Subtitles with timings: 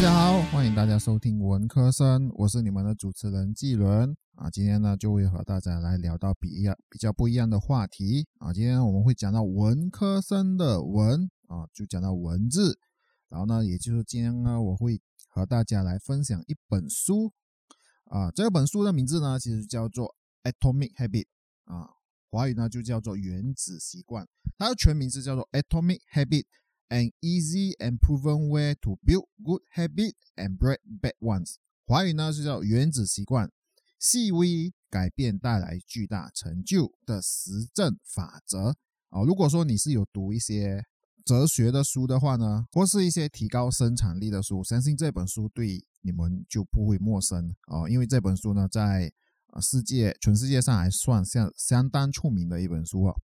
[0.00, 4.48] 大家好，欢迎大家收听文科生，我是你们的主持人季伦啊。
[4.48, 8.50] 今天呢，就会和大家来聊到比一样比较不一样的话题啊。
[8.50, 12.78] 今天我们会讲到文科生的文啊，就讲到文字。
[13.28, 14.98] 然后呢，也就是今天呢，我会
[15.28, 17.34] 和大家来分享一本书
[18.06, 18.30] 啊。
[18.30, 20.16] 这本书的名字呢，其实叫做
[20.50, 21.26] 《Atomic Habit》
[21.74, 21.90] 啊，
[22.30, 24.24] 华语呢就叫做《原子习惯》，
[24.56, 26.44] 它的全名是叫做《Atomic Habit》。
[26.90, 31.54] An easy and proven way to build good habit and break bad ones。
[31.86, 33.48] 华语呢是叫原子习惯，
[33.96, 38.74] 细微改变带来巨大成就的实证法则。
[39.10, 40.84] 哦，如果说你是有读一些
[41.24, 47.88] 哲学的书的话呢，或是一些提高生产力的书，相信这本书对你们就不会陌生哦。
[47.88, 49.12] 因为这本书呢，在
[49.62, 53.16] 世界全世界上还算相相当出名的一本书哦。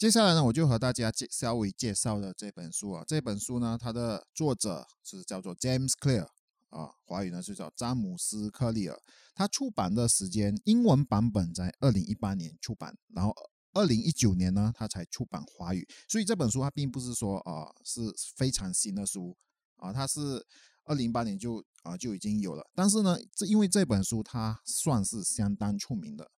[0.00, 3.04] 接下来呢，我就和大家介稍微介绍的这本书啊。
[3.06, 6.26] 这本书呢，它的作者是叫做 James Clear
[6.70, 8.98] 啊，华语呢是叫詹姆斯·克利尔。
[9.34, 13.34] 他出版的时间，英文版本在二零一八年出版，然后
[13.74, 15.86] 二零一九年呢，他才出版华语。
[16.08, 18.00] 所以这本书它并不是说啊是
[18.38, 19.36] 非常新的书
[19.76, 20.46] 啊，它是
[20.84, 22.66] 二零一八年就啊就已经有了。
[22.74, 26.30] 但是呢，这因为这本书它算是相当出名的。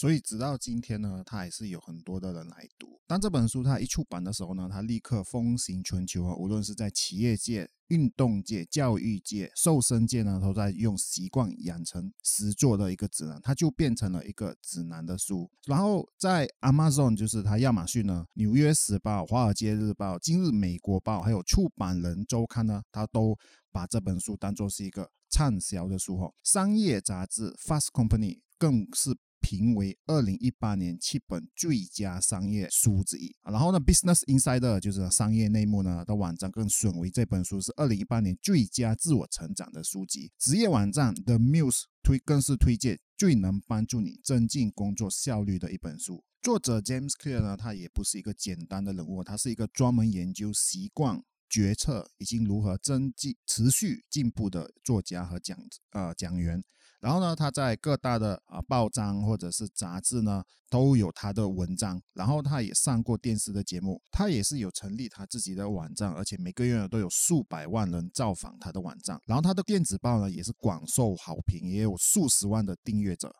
[0.00, 2.98] 所以直到今天呢，它还是有很多的人来读。
[3.06, 6.34] 当这本书它一出版的时候呢，它立刻风行全球啊！
[6.34, 15.50] 无论是在企业界、运动界、教育界、瘦身界呢，都在用习惯养成实作的一个指南，它就变成了一个指南的书。
[15.66, 23.36] 然后在 Amazon，就是它亚马逊呢，《纽约时报》、《华尔街日报》、《今日美国报》还有《出版人周刊》呢，它都
[23.70, 26.32] 把这本书当做是一个畅销的书哦。
[26.42, 29.14] 商业杂志《Fast Company》更是。
[29.40, 33.34] 评为二零一八年七本最佳商业书之一。
[33.42, 40.30] 然后呢，Business Insider 就是商业内幕呢的网站更选为这本书是二零一八年最佳自我成长的书籍。
[40.38, 46.22] 职业网站 The Muse 推更是推荐最能帮助你增进工作效率的一本书。
[46.42, 55.58] 作者 James Clear 呢，他也不是一个简单的人物，他是一个专门研究习惯、决策以及如何增进持续进步的作家和讲
[55.90, 56.62] 呃讲员。
[57.00, 62.00] 然后呢，他在各大的啊报章或者是杂志呢都有他的文章。
[62.12, 69.18] 然后他也上过电视的节目，他也是有成立他自己的网站，而且每个月呢都有数百万人造访他的网站。
[69.26, 73.34] 然后他的电子报呢也是广受好评，也有数十万的订阅者。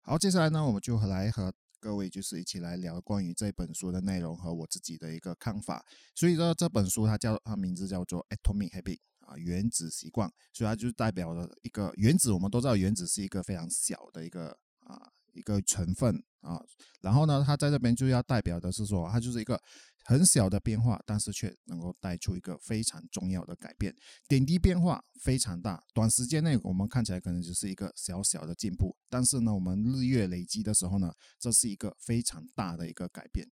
[0.00, 5.84] 好，接下来呢我们就来和各位就是一起来聊关于这本书的内容和我自己的一个看法。
[6.14, 8.98] 所以说这本书它叫它名字叫做 Atomic Habit。
[9.32, 12.32] 啊，原子习惯，所以它就代表了一个原子。
[12.32, 14.50] 我们都知道，原子是一个非常小的一个
[14.80, 16.62] 啊一个成分啊。
[17.00, 19.60] 然后呢，它在这边就要代表的是说，它就是一个
[20.04, 23.94] 很小的变化，但是却能够带出一个非常重要的改变。
[24.28, 33.48] 点滴变化非常大，短时间内我们看起来可能只是一个小小的进步，但是呢，我们日月累积的时候呢，这是一个非常大的一个改变。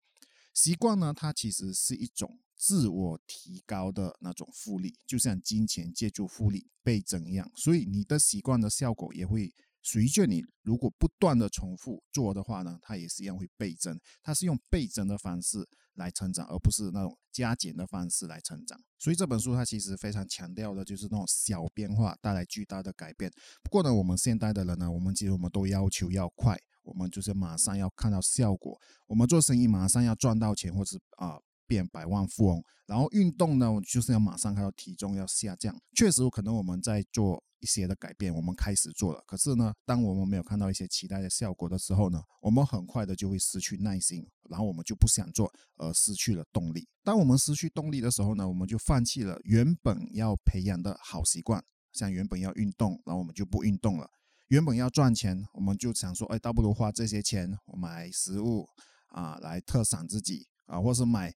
[0.53, 2.39] 习惯呢，它其实是一种。
[2.61, 9.51] 自我提高的那种复利，就像金钱借助复利倍增一样，所以你的习惯的效果也会
[9.83, 13.99] 随着你如果不断的重复做的话呢，它也是一样会倍增。
[14.23, 18.79] 它是用倍增的方式来成长，而不是那种加减的方式来成长。
[18.99, 23.33] 所以这本书它其实非常强调的就是那种小变化带来巨大的改变。
[23.63, 31.41] 不过呢，我们现代的人呢，我们其实我们都要求要快，我们就是马上要看到效果，我们做生意马上要赚到钱，或者啊。
[31.71, 35.73] 变百万富翁，然后运动呢，就是要马上看到体重要下降。
[35.95, 39.23] 确实，可能我们在做一些的改变，我们开始做了。
[39.25, 46.89] 可是呢，当我们没有看到一些期待的效果的时候呢，我们很快的就会失去耐心，然后我们就不想做，而失去了动力。
[47.05, 54.09] 当我们失去动力的时候呢，我们就放弃了原本要培养的好习惯，像原本要运动，然后我们就不运动了；
[54.49, 58.67] 原本要赚钱，我们就想说，哎，倒不如花这些钱买食物
[59.11, 61.33] 啊，来特赏自己啊，或是买。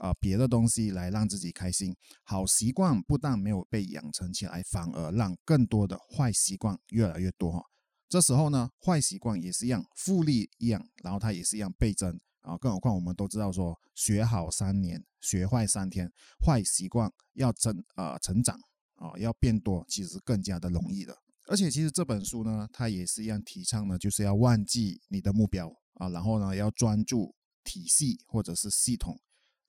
[0.00, 1.94] 啊，别的东西来让自己开心，
[2.24, 7.62] 好习惯不但没有被养成起来，反而让更多的坏习惯越来越多哈。
[8.08, 12.56] 这时候呢，坏习惯也是一样，复利一样，然后它也是一样倍增啊。
[12.56, 16.10] 更何况我们都知道说，学好三年，学坏三天，
[16.44, 18.58] 坏习惯要增啊成长
[18.96, 21.14] 啊要变多，其实更加的容易的。
[21.46, 29.20] 而且其实这本书呢，它也是一样提倡呢，就是要忘记你的目标啊，然后呢要专注体系或者是系统。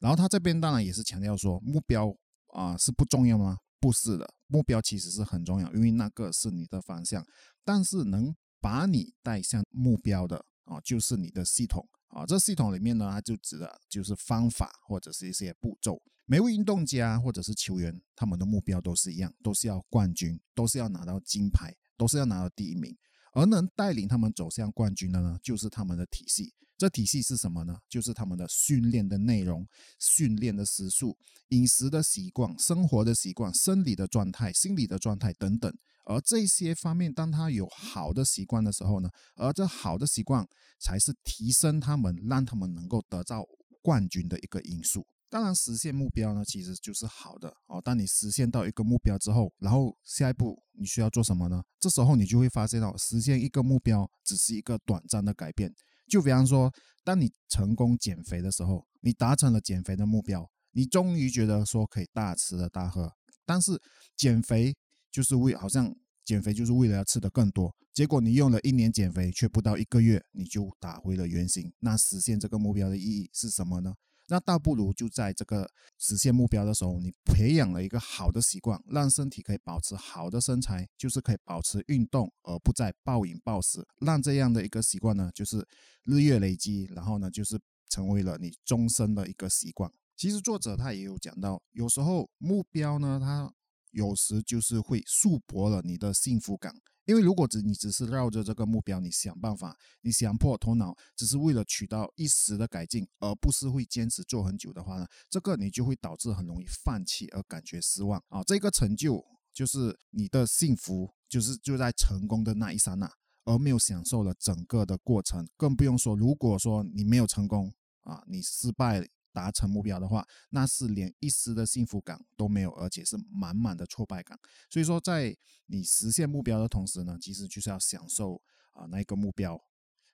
[0.02, 2.14] 然后他这边当然也是强调说，目标
[2.48, 3.60] 啊是不重要吗？
[3.80, 7.26] 不是的，目标其实是很重要，因为那个是你的方向。
[7.64, 12.26] 但是能把你带向目标的啊，就是你的系统啊。
[12.26, 16.02] 这系统里面呢，它就指的就是方法或者是一些步骤。
[16.26, 22.96] 每位运动家或者是球员，他们的目标都是一样，都是要冠军，都是要拿到金牌，都是要拿到第一名。
[23.32, 26.54] 而能带领他们走向冠军的呢，就是他们的体系。
[26.78, 27.78] 这体系是什么呢？
[27.88, 29.68] 就是他们的训练的内容、
[30.00, 31.16] 训练的时速、
[31.50, 35.72] 饮食的习惯、生活的习惯、生理的状态、心理的状态等等。
[36.06, 40.44] 而这些方面，当他有好的习惯的时候呢，而这好的习惯
[40.80, 43.46] 才是提升他们、让他们能够得到
[43.84, 45.06] 冠军的一个因素。
[45.32, 47.82] 当然，实现目标呢，其实就是好的哦。
[47.82, 51.64] 当你实现到一个目标之后，然后下一步你需要做什么呢？
[51.80, 55.74] 这时候你就会发现到，实现一个目标只是一个短暂的改变。
[56.10, 56.70] 就比方说，
[57.06, 63.14] 当你成功减肥的时候，你达成了减肥的目标，你终于觉得说可以大吃的大喝。
[63.46, 63.82] 但是
[64.18, 64.76] 减肥
[65.10, 65.96] 就是为好像
[66.26, 71.72] 减肥就是为了要吃的更多，结果你用了一年减肥，却不到一个月你就打回了原形。
[71.80, 73.96] 那实现这个目标的意义是什么呢？
[74.32, 75.70] 那倒不如就在这个
[76.00, 83.86] 实现目标的时候，你培养了一个好的习惯，让身体可以保持好的身材，就是可以保持运动，而不再暴饮暴食。
[84.00, 85.68] 让这样的一个习惯呢，就是
[86.06, 89.92] 日月累积，然后呢，就是成为了你终身的一个习惯。
[90.16, 93.52] 其实作者他也有讲到，有时候目标呢，它
[93.92, 96.74] 有时就是会束缚了你的幸福感。
[97.12, 108.42] 因为如果只你只是绕着这个目标，你想办法，你想破头脑，只是为了取到一时的改进，而不是会坚持做很久的话呢，这个你就会导致很容易放弃而感觉失望啊。
[108.46, 109.22] 这个成就
[109.54, 113.12] 就是你的幸福，就是就在成功的那一刹那，
[113.44, 115.46] 而没有享受了整个的过程。
[115.58, 117.74] 更不用说，如果说你没有成功
[118.04, 119.06] 啊，你失败。
[119.34, 124.38] 达成目标的话，那是连一丝的幸福感都没有，而且是满满的挫败感。
[124.70, 125.36] 所以说，在
[125.68, 128.42] 你实现目标的同时呢，其实就是要享受
[128.74, 129.62] 啊那个目标，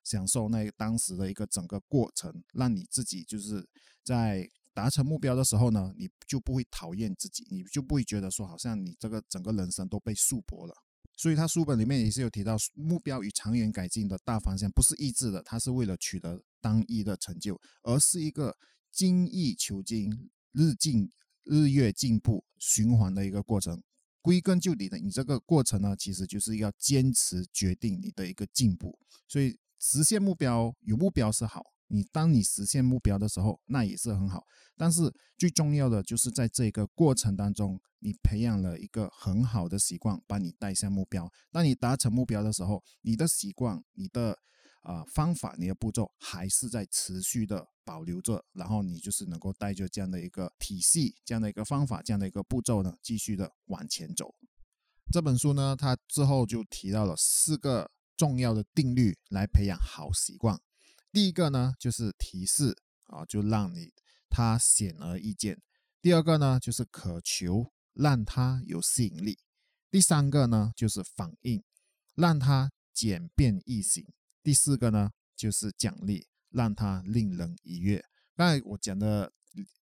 [0.04, 3.68] 享受那当时的一个整个过程，让你自己就是
[4.04, 10.76] 在达成目标的时候呢，你就不会讨厌自己，你就不会觉得说好像你这个整个人生都被束缚了。
[11.16, 18.56] 所以他书本里面也是有提到，目标与长远改进的大方向不是意志的，它是为了取得单一的成就，而是一个。
[18.98, 21.12] 精益求精、日进
[21.44, 23.84] 日月进步循环的一个过程。
[24.24, 28.98] 归根究底的，你这个过程呢，其实就是要坚持决定你的一个进步。
[29.28, 34.44] 所以实现目标有目标是好，你当你实现目标的时候，那也是很好。
[34.76, 41.32] 但是最重要的就是在这个过程当中，你培养了一个很好的习惯，把你带向目标。
[41.52, 44.38] 当你达成目标的时候，你的习惯、你的
[44.82, 47.68] 啊方法、你的步骤还是在持续的。
[47.88, 54.36] 保留着，然后你就是能够带着这样的一个体系、这样的一个方法、这样的一个步骤呢，继续的往前走。
[55.10, 60.60] 这本书呢，它之后就提到了四个重要的定律来培养好习惯。
[61.14, 62.76] 第一个呢，就是提示
[63.06, 63.94] 啊，就让你
[64.30, 65.56] 它显而易见；
[66.02, 69.36] 第二个呢，就是渴求，让它有吸引力；
[69.90, 71.64] 第三个呢，就是反应，
[72.16, 74.04] 让它简便易行；
[74.48, 76.26] 第四个呢，就是奖励。
[76.50, 78.02] 让它令人愉悦。
[78.34, 79.30] 刚才我讲的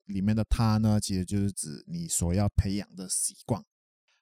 [0.06, 3.66] 里面的“它”呢，其实就是指你所要培养的习惯。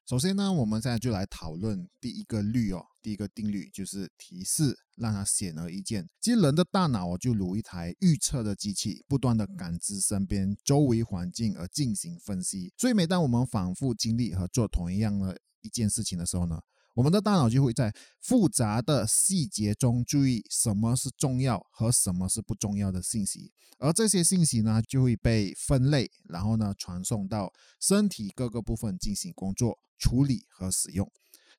[0.07, 6.09] 首先呢，我们现在就来讨论第一个律哦，第一个定律就是提示让它显而易见。
[6.21, 12.73] 其实人的大脑就如一台预测的机器，不断的感知身边周围环境而进行分析。
[12.77, 16.61] 所以每当我们反复经历和做同一样的一件事情的时候呢，
[16.99, 31.09] 我们的大脑就会在复杂的细节中注意什么是重要和什么是不重要的信息，而这些信息呢就会被分类，然后呢传送到身体各个部分进行工作处理和使用，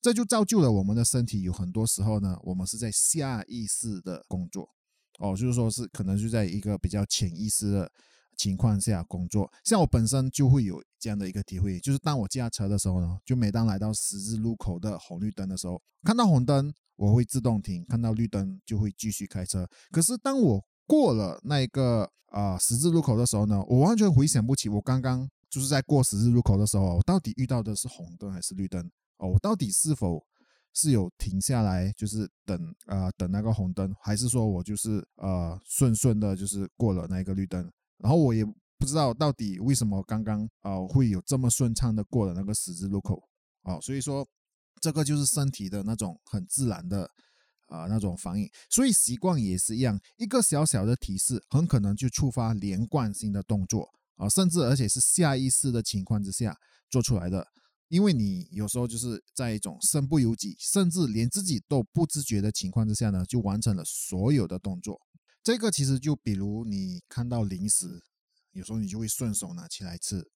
[0.02, 4.68] 这就造就了我们的身体有很多时候呢，我们是在下意识的工作，
[5.20, 7.90] 哦，就是说是可能就在一个比较潜意识的。
[8.36, 19.68] 情况下工作，像我本身就会有这样的一个体会，就是当我驾车的时候呢，就每当来到十字路口的红绿灯的时候，看到红灯我会自动停，看到绿灯就会继续开车。
[19.90, 28.90] 可是当我过了那一个啊十字路口的时候呢，我完全回想不起我刚刚就是在过十字路口的时候，我到底遇到的是红灯还是绿灯？
[29.18, 30.24] 哦，我到底是否
[30.72, 37.70] 是有停下来，就是等啊等那个红灯，还是说我就是呃顺顺的，就是过了那个绿灯？
[38.02, 38.44] 然后我也
[38.78, 43.22] 不知道到底为什么刚刚啊会有这么顺畅的过了那个十字路口
[43.62, 44.26] 啊，所以说
[44.80, 47.08] 这个就是身体的那种很自然的
[47.66, 56.56] 啊那种反应，所以习惯也是一样，一个小小的提示很可能就触发连贯性的动作啊，甚至而且是下意识的情况之下
[56.88, 57.46] 做出来的，
[57.88, 64.98] 因为你有时候就是在一种身不由己，甚至连自己都不自觉的情况之下呢，就完成了所有的动作。
[65.42, 68.02] 这个其实就比如你看到零食，
[68.52, 70.30] 有时候你就会顺手拿起来吃。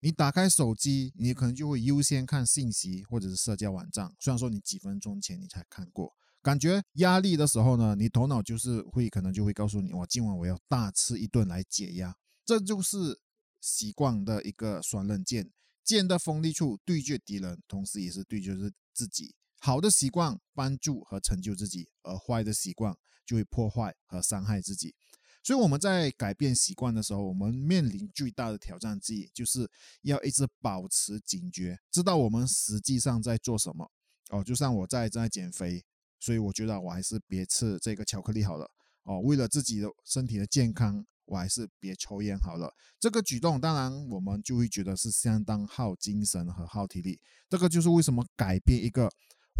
[0.00, 4.14] 你打开手机，你可能就会优先看信息或者是社交网站。
[4.20, 12.16] 虽然说你几分钟前你才看过，感觉压力的时候呢，你头脑就是会可能就会告诉你，我今晚我要大吃一顿来解压。
[12.46, 13.20] 这就是
[13.60, 15.50] 习惯的一个双刃剑，
[15.84, 19.34] 剑的锋利处对决敌人，同时也是对决是自己。
[19.58, 22.96] 好的习惯帮助和成就自己，而坏的习惯
[23.26, 24.94] 就会破坏和伤害自己。
[25.42, 29.70] 所以我们在改变习惯的时候，我们面临最大的挑战之一，就是
[30.02, 33.90] 要一直保持警觉，知道我们实际上在做什么。
[34.30, 35.82] 哦，就像我在正在减肥，
[36.20, 38.70] 所以我觉得我还是别吃这个巧克力好了。
[39.04, 42.70] 哦，为了自己的身体的健康，我还是别抽烟好了。
[43.00, 47.18] 这个举动当然我们就会觉得是相当耗精神和耗体力。
[47.48, 49.10] 这个就是为什么改变一个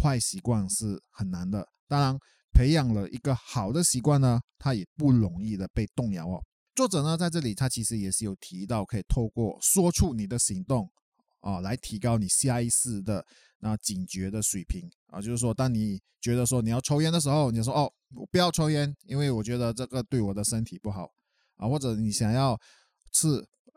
[0.01, 1.67] 坏习惯是很难的。
[1.87, 2.17] 当然。
[2.51, 6.43] 培养了一个好的习惯呢，它也不容易的被动摇哦。
[6.75, 10.89] 作者呢在这里，他其实也是有提到，可以透过说出你的行动
[11.41, 13.23] 啊，来提高你下意识的
[13.59, 15.21] 那警觉的水平啊。
[15.21, 21.07] 就是说，当你觉得说你要抽烟的时候，你就说哦，我不要抽烟，因为我觉得这个对我的身体不好
[21.55, 21.67] 啊。
[21.67, 22.59] 或者你想要
[23.13, 23.27] 吃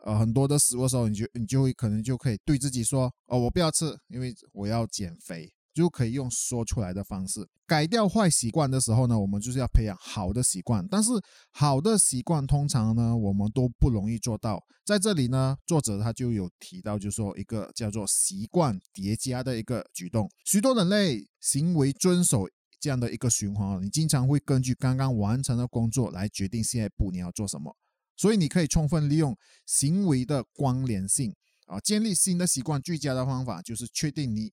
[0.03, 5.53] 呃很多的食物的时候，你就你就会可能就可以对自己说哦，我不要吃，因为我要减肥。
[5.73, 10.87] 就可以用说出来的方式改掉坏习惯的时候呢，我们就是要培养好的习惯。
[10.87, 11.09] 但是
[11.51, 14.63] 好的习惯通常呢，我们都不容易做到。
[14.85, 20.29] 在这里呢，作者他就有提到，就是说一个叫做习惯叠加的一个举动。
[20.45, 22.47] 许多人类行为遵守
[22.79, 27.75] 这样的一个循环，你经常会根据刚刚完成的工作来决定下一步你要做什么。
[28.15, 31.33] 所以你可以充分利用行为的关联性
[31.65, 32.79] 啊，建立新的习惯。
[32.79, 34.51] 最佳的方法就是确定你。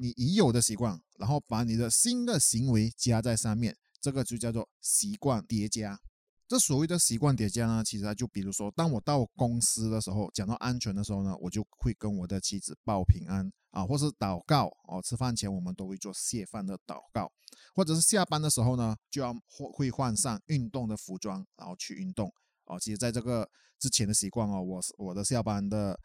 [0.00, 5.98] 你已有的习惯，然后把你的新的行为加在上面，这个就叫做习惯叠加。
[6.46, 15.02] 这所谓的习惯叠加呢，其实就比如说，当我到公司的时候，讲到安全的时候呢，我就会跟我的妻子报平安啊，或是祷告哦。
[15.02, 17.30] 吃饭前我们都会做谢饭的祷告，
[17.74, 22.32] 或者是下班的时候呢，就要会换上运动的服装，然后去运动
[22.66, 22.78] 哦。
[22.80, 25.98] 其实在这个之前的习惯哦，我我的下班的。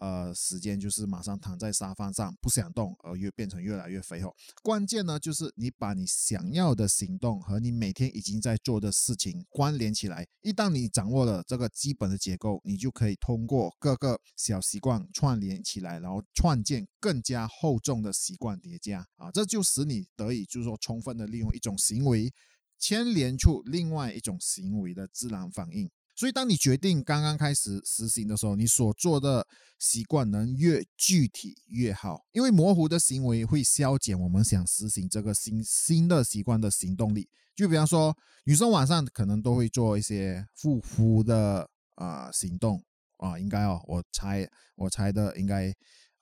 [0.00, 4.34] 呃，时间就是马上躺在沙发上不想动，而越变成越来越肥厚。
[4.62, 10.26] 关键呢，就是你把你想要的行动和你每天已经在做的事情关联起来。
[10.42, 22.32] 一旦你掌握了这个基本的结构，你就可以通过各个小习惯串联起来，然后创建更加厚重的习惯叠加啊，这就使你得以就是说充分的利用一种行为
[22.78, 25.90] 牵连出另外一种行为的自然反应。
[26.18, 29.46] 所以，当你决定刚刚开始实行的时候，你所做的
[29.78, 37.28] 习惯能越具体越好，因为模糊的行为会消减我们想实行这个新新的习惯的行动力。
[37.54, 42.82] 就比方说，女生晚上可能都会做一些护肤的啊行动
[43.18, 44.44] 啊，应该哦，我猜
[44.74, 45.72] 我猜的应该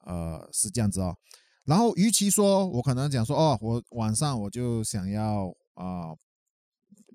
[0.05, 1.17] 呃是这样子哦。
[1.65, 6.15] 然后，与其说我可能讲说哦，我晚上我就想要啊。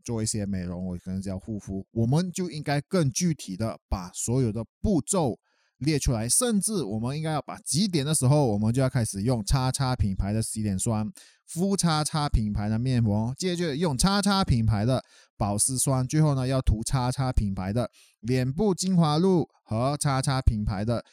[0.04, 5.40] 做一些美容，我可能叫护肤，我们就应该更具体的把所有的步骤
[5.78, 11.12] 列出来，甚至我们应该要把几点的时候，我们就要开始用叉叉品牌的洗脸霜，
[11.48, 15.04] 敷叉叉品牌的面膜，接着用叉叉品牌的
[15.38, 17.90] 保湿霜，最后呢要涂叉叉品牌的
[18.20, 21.04] 脸部精华露和叉叉品牌的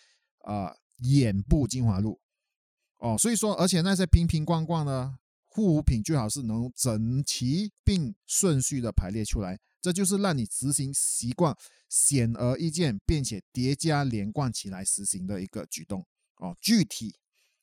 [0.45, 2.21] 呃眼部精华露。
[2.99, 5.15] 哦，所以说，而且那些瓶瓶罐罐呢？
[5.51, 11.57] 护肤品最好是能整齐并顺序的排列出来，这就是让你执行习惯
[11.89, 17.17] 显而易见，并且叠加连贯起来实行的一个举动哦，具体，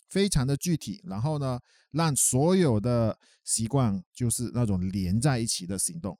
[0.09, 1.01] 非常的具体。
[1.05, 1.59] 然后呢，
[1.91, 6.17] 让所有的习惯就是那种连在一起的行动，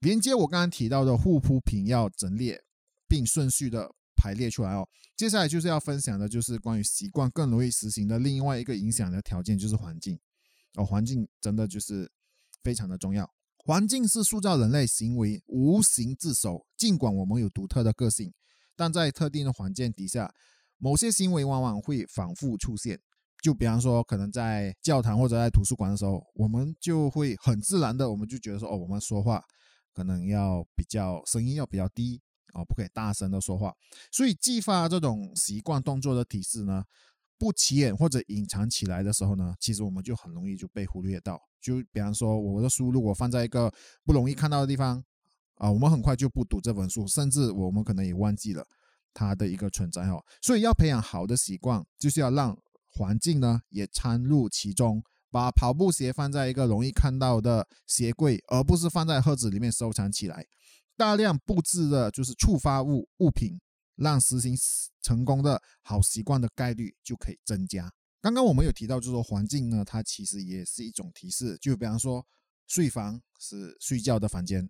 [0.00, 2.62] 连接我刚刚提到的护肤品要整列
[3.08, 4.86] 并顺序的排列出来哦。
[5.16, 10.20] 接下来就是要分享的就是关于习惯更容易实行的另外一个影响的条件就是环境。
[10.76, 12.10] 哦，环境真的就是
[12.62, 13.28] 非常的重要。
[13.56, 16.64] 环境是塑造人类行为无形之手。
[16.76, 18.32] 尽管我们有独特的个性，
[18.76, 20.32] 但在特定的环境底下，
[20.78, 23.00] 某些行为往往会反复出现。
[23.42, 29.42] 就比方说，可能在教堂或者在图书馆的时候，我们就会很自然的，我们就觉得说，哦，我们说话
[29.92, 32.20] 可能要比较声音要比较低，
[32.54, 33.74] 哦，不可以大声的说话。
[34.10, 36.84] 所以，激发这种习惯动作的提示呢？
[37.38, 41.40] 不起眼或者隐藏起来的时候呢，其实我们就很容易就被忽略到。
[41.60, 43.72] 就比方说，我的书如果放在一个
[44.04, 45.02] 不容易看到的地方，
[45.56, 48.66] 啊，我们很快就不读这本书，甚至我们可能也忘记了
[49.12, 50.22] 它的一个存在哦。
[50.40, 52.56] 所以要培养好的习惯，就是要让
[52.88, 60.46] 环境呢也参入其中，把跑步鞋放在一个容易看到的鞋柜，而不是放在盒子里面收藏起来。
[60.96, 63.58] 大量布置的就是触发物物品
[63.96, 64.56] 让实行
[65.02, 67.92] 成功的好习惯的概率就可以增加。
[68.20, 71.56] 刚刚我们有提到，就是说环境呢，它其实也是一种提示。
[71.60, 72.26] 就比方说，
[72.66, 74.68] 睡房是睡觉的房间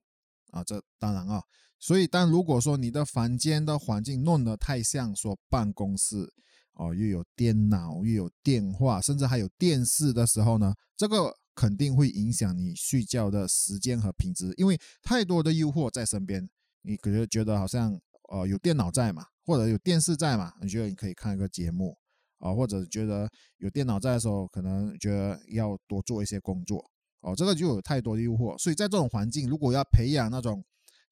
[0.50, 1.42] 啊，这当然啊。
[1.78, 6.32] 所以，但如果说你的房间的环境弄得太像说办公室
[6.72, 16.46] 哦，又有电脑，又有电话，甚至还有电视的时候呢，这个肯定会影响你睡觉的时间和品质，因为太多的诱惑在身边，
[16.82, 21.96] 你可能觉得好像呃有电脑在嘛，或者有电视在嘛，你觉得你可以看一个节目
[22.38, 26.90] 啊，或者觉得有电脑在的时候，可能觉得要多做一些工作
[27.20, 30.64] 哦，这个就有太多的诱惑，所以在这种环境，如果要培养那种。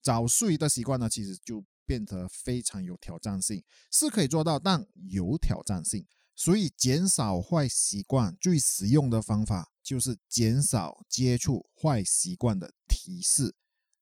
[0.03, 6.07] 早睡的习惯呢，其实就变得非常有挑战性，是可以做到，但有挑战性。
[6.37, 13.55] 所以减少坏习惯最实用的方法就是减少接触坏习惯的提示，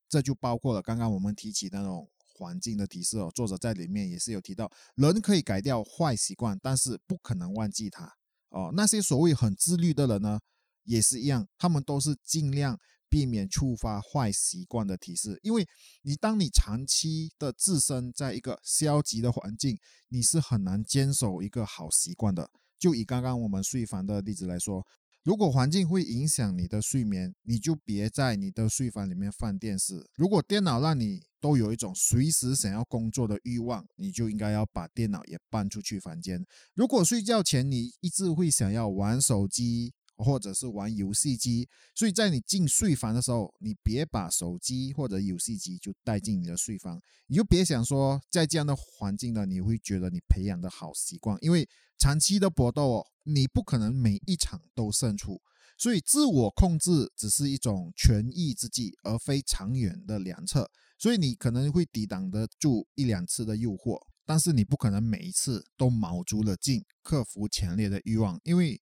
[0.09, 3.31] 这就包括了刚刚我们提起那种环境的提示哦。
[3.35, 8.13] 作者在里面也是有提到，人可以改掉坏习惯，但是不可能忘记它
[8.51, 8.71] 哦。
[8.75, 10.41] 那些所谓很自律的人呢，
[10.85, 12.79] 也是一样，他们都是尽量。
[13.13, 15.69] 避免触发坏习惯的提示，因为
[16.01, 19.77] 你当你长期的自身在一个消极的环境，
[20.09, 22.51] 你是很难坚守一个好习惯的。
[22.79, 24.83] 就以刚刚我们睡房的例子来说，
[25.25, 30.05] 如果环境会影响你的睡眠，你就别在你的睡房里面放电视。
[30.17, 36.45] 如果电脑让你都有一种随时想要工作的欲望，你就应该要把电脑也搬出去房间。
[36.75, 55.41] 如果睡觉前你一直会想要玩手机，或者是玩游戏机，所以在你进睡房的时候，你别把手机或者游戏机就带进你的睡房，你就别想说在这样的环境呢，你会觉得你培养的好习惯，因为长期的搏斗哦，你不可能每一场都胜出，
[55.77, 68.81] 所以自我控制只是一种权宜之计，而非长远的良策，所以你可能会抵挡得住一两次的诱惑，但是你不可能每一次都卯足了劲克服强烈的欲望，因为。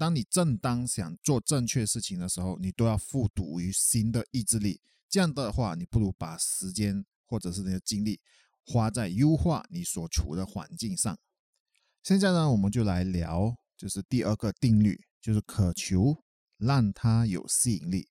[0.00, 4.80] 当你正当想做正确事情的时候，你都要付赌于新的意志力。
[5.10, 8.18] 这样的话，你不如把时间或者是你的精力
[8.64, 11.18] 花在优化你所处的环境上。
[12.02, 16.24] 现在呢，我们就来聊，就是第二个定律，就是渴求
[16.56, 18.08] 让它有吸引力。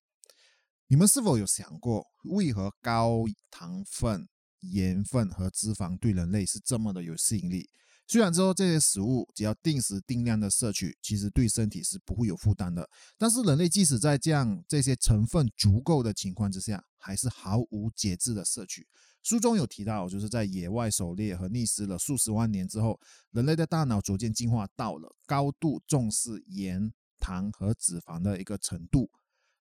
[0.90, 7.68] 你们是否有想过，为何高糖分、盐分和脂肪对人类是这么的有吸引力？
[8.12, 18.88] 虽然说这些食物只要定时定量的摄取，其实对身体是不会有负担的，但是人类即使在这样这些成分足够的情况之下，还是毫无节制的摄取。
[19.22, 29.12] 书中有提到，就是在野外狩猎和觅食了数十万年之后，人类的大脑逐渐进化到了高度重视盐、糖和脂肪的一个程度。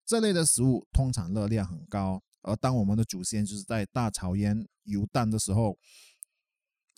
[0.07, 5.79] 这类的食物通常热量很高，而当我们的祖先就是在大草原游荡的时候。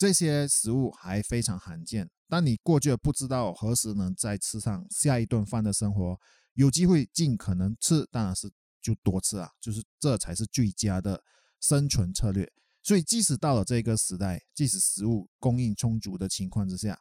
[0.01, 6.19] 这些食物还非常罕见，但你过去不知道何时能再吃上下一顿饭的生活，
[6.55, 11.23] 有机会尽可能吃，当然是就多吃啊，就是这才是最佳的
[11.59, 12.51] 生存策略。
[12.81, 16.97] 所以，即使到了这个时代，即使食物供应充足的情况之下，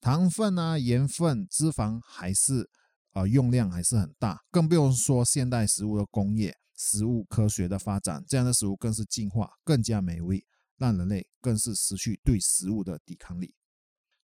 [0.00, 2.70] 糖分啊、盐分、脂肪还是
[3.14, 10.46] 呃用量还是很大，更不用说现代食物的工业、食物科学的发展，这样的食物更是进化更加美味。
[10.76, 13.54] 让人类更是失去对食物的抵抗力。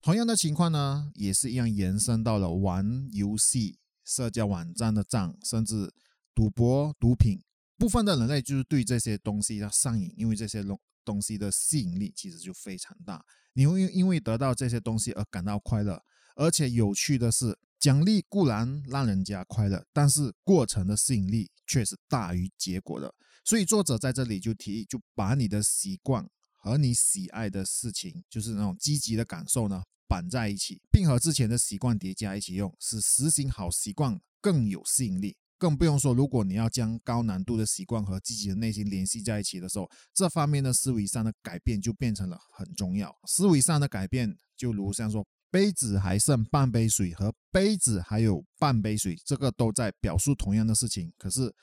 [0.03, 5.93] 同样的情况呢，也是一样延伸到了玩游戏、社交网站的账，甚至
[6.35, 7.43] 赌博、毒品。
[7.77, 13.25] 部分的人类就是对这些东西要上瘾，因为这些东东西的吸引力其实就非常大。
[13.55, 16.03] 你会因为得到这些东西而感到快乐，
[16.37, 23.15] 而且有趣的是，奖励固然让人家快乐，但是过程的吸引力却是大于结果的。
[23.45, 26.29] 所以作者在这里就提议，就把你的习惯。
[26.61, 35.37] 和你喜爱的事情，就是那种积极的感受呢，绑在一起，并和之前的习惯叠加一起用，使实行好习惯更有吸引力。
[35.59, 43.15] 更不用说，如果你要将高难度的习惯和积极的内心联系在一起的时候，这方面的思维上的改变就变成了很重要。
[43.27, 51.55] 思维上的改变，就如像说杯子还剩半杯水和杯子还有半杯水，这个都在表述同样的事情，可是。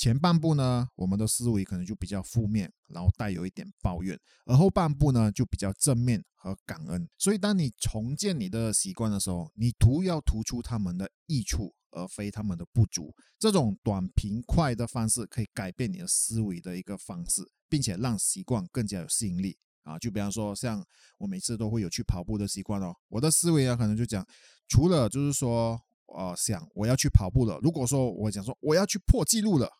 [0.00, 7.06] 前半部呢，我们的思维可能就比较负面，然后带有一点抱怨；而后半部呢，就比较正面和感恩。
[7.18, 13.14] 所以，当你重建你的习惯的时候，你图要突出他们的益处，而非他们的不足。
[13.38, 19.98] 这种短平快的方式，可以改变你的思维的一个方式，并且让习惯更加有吸引力啊！
[19.98, 20.82] 就比方说，像
[21.18, 24.26] 我每次都会有去跑步的习惯哦，我的思维啊，可能就讲，
[24.66, 27.58] 除了就是说，呃，想我要去跑步了。
[27.62, 29.70] 如果说我讲说我要去破纪录了。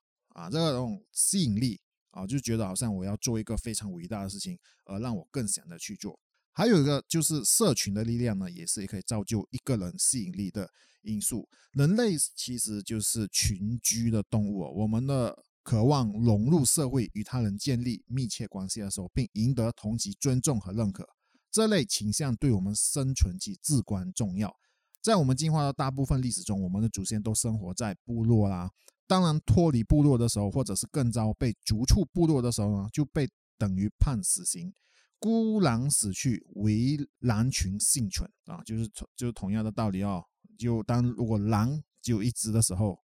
[0.40, 1.79] 啊，这种吸引力
[2.12, 6.18] 啊，就觉得好像我要做一个非常伟大的事情，而让我更想的去做。
[6.53, 10.70] 还有一个就是社群的力量呢，也是可以造就一个人吸引力的
[11.03, 11.46] 因素。
[11.72, 21.07] 人类其实就是群居的动物，我们的渴望融入社会，与他人建立密切关系的时候，并赢得同级尊重和认可，
[21.50, 24.57] 这类倾向对我们生存起至关重要。
[25.03, 28.70] 在我们进化的大部分历史中，我们的祖先都生活在部落啦。
[29.11, 34.73] 当然，脱离部落的时候，或者是更糟，被逐出部落的时候呢，就被等于判死刑。
[35.18, 40.25] 孤狼死去，唯狼群幸存啊，就是就是同样的道理哦。
[40.57, 43.01] 就当如果狼只有一只的时候，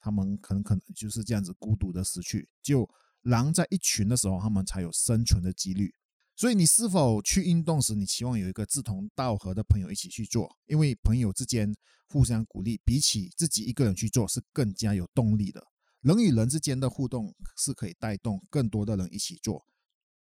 [0.00, 2.48] 他们可能可能就是这样子孤独的死去。
[2.62, 2.88] 就
[3.24, 5.94] 狼在一群的时候，他们才有生存的几率。
[6.40, 10.50] 所以，你是否去运动时，你期望有一个志同道合的朋友一起去做？
[10.68, 11.70] 因为朋友之间
[12.08, 15.62] 互相鼓励，比起自己一个人去做是更加有动力的。
[16.00, 19.66] 人与人之间的互动是可以带动更多的人一起做。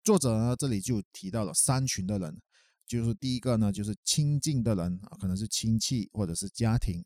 [0.02, 2.36] 作者呢，这里就提到了三群的人，
[2.84, 7.04] 就是第一个呢，就是亲近的人啊，可能是亲戚或者是家庭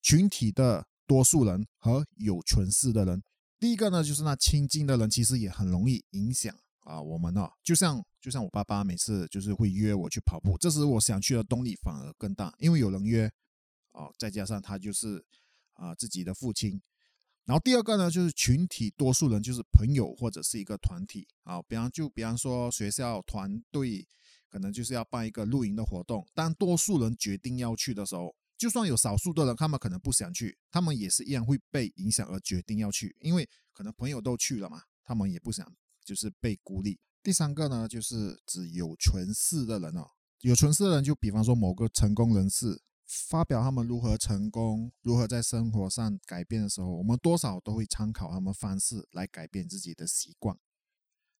[0.00, 3.22] 群体的多数人和有权势的人。
[3.60, 6.56] 第一个呢，就是那亲近的人，其实也很容易影响。
[6.84, 13.30] 啊，我们呢，就像就像我爸爸每次就是会约我去跑步，这时我想去的动力反而更大，因为有人约，
[13.92, 15.22] 哦，再加上他就是
[15.74, 16.80] 啊自己的父亲。
[17.44, 24.08] 然后第二个呢，就是群体多数人，就是朋友或者是一个团体啊，比方就比方说学校团队，
[24.48, 35.70] 可能就是要办一个露营的活动，当多数人决定要去的时候，就算有少数的人他们可能不想去，他们也是一样会被影响而决定要去，因为可能朋友都去了嘛，他们也不想。
[36.04, 37.00] 就是被孤立。
[37.24, 40.10] 第三个呢，就是指有权势的人哦。
[40.42, 50.54] 有权势的人，就比方说某个成功人士发表他们如何成功、如何在生活上改变的时候，我们多少都会参考他们方式来改变自己的习惯。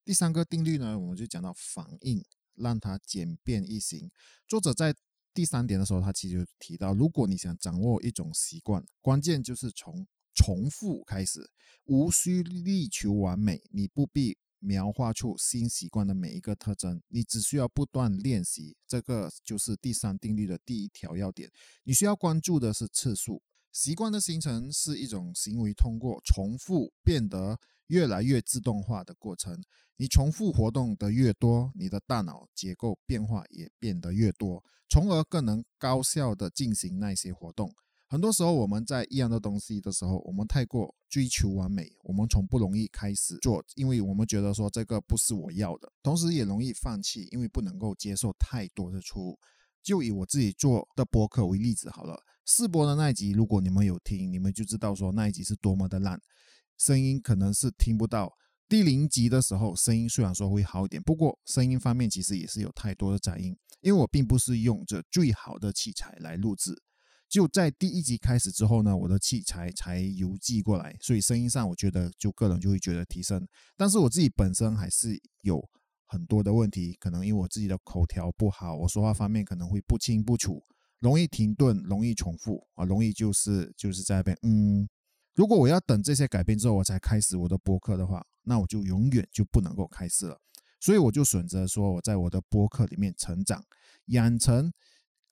[0.07, 4.11] 第三个定律呢，我们就讲到反应，让它简便易行。
[4.49, 4.95] 作者在
[5.35, 11.51] 第三点的时候，他其实提到，如果你想掌握一种习惯，关键就是从重复开始，
[11.85, 14.39] 无需力求完美，你不必。
[14.65, 18.75] 描画出新习惯的每一个特征，你只需要不断练习。
[18.89, 21.51] 这个就是第三定律的第一条要点。
[21.85, 23.43] 你需要关注的是次数。
[23.73, 29.61] 习惯的形成是一种行为通过重复变得越来越自动化的过程。
[29.97, 37.75] 你重复活动的越多，你的大脑结构变化也变得越多，从而更能高效的进行那些活动。
[38.15, 49.37] 很多时候，我们在一样的东西的时候，我们太过追求完美，我们从不容易开始做，因为我们觉得说这个不是我要的，同时也容易放弃，因为不能够接受太多的错误。
[49.83, 56.17] 就以我自己做的播客为例子好了，试播的那一集，如果你们有听，你们就知道说那一集是多么的烂，
[56.79, 58.33] 声音可能是听不到。
[58.69, 66.81] 第零集的时候，声音虽然说会好一点，不过声音方面其实也是有太多的杂音，因为我并不是用着最好的器材来录制。
[67.35, 73.45] 就在第一集开始之后呢，我的器材才邮寄过来，所以声音上我觉得就个人就会觉得提升。
[73.77, 75.61] 但是我自己本身还是有
[76.07, 80.63] 很多的问题，可能因为我自己的口条不好，我说话方面可能会不清不楚，
[81.01, 84.89] 容易停顿，容易重复啊，容易就是就是在那边嗯。
[85.35, 90.41] 如果我要等这些改变之后我才开始我的播客的话，那我就永远就不能够开始了。
[90.79, 93.61] 所以我就选择说我在我的播客里面成长，
[94.07, 94.73] 养成。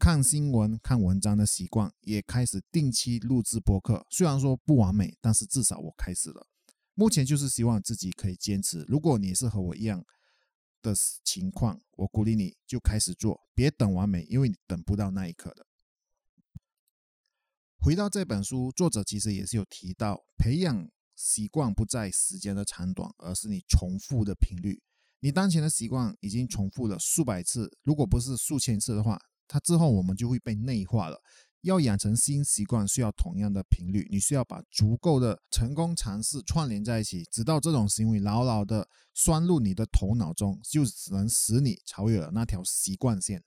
[0.02, 4.04] 看新闻、看文章的习惯也开始定期录制播客。
[4.10, 6.48] 虽然说不完美，但是至少我开始了。
[6.94, 8.84] 目前就是希望自己可以坚持。
[8.88, 10.04] 如果你是和我一样
[10.82, 15.68] 的情况，我鼓励你就开始做，别等完美，因为你等不到那一刻的。
[17.78, 24.82] 回到这本书，作者其实也是有提到，培养习惯不在时间的长短，而是你重复的频率。
[25.20, 29.16] 你当前的习惯已经重复了数百次，如果不是数千次的话。
[29.52, 31.20] 它之后我们就会被内化了。
[31.60, 34.08] 要养成新习惯，需要同样的频率。
[34.10, 43.44] 你需要把足够的成功尝试串联在一起，直到这种行为牢牢的拴入你的头脑中，就只能使你超越了那条习惯线。